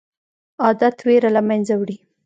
عادت 0.63 0.97
ویره 1.07 1.29
له 1.35 1.41
منځه 1.49 1.73
وړي. 1.77 1.97